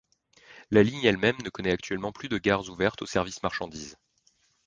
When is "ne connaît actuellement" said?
1.43-2.11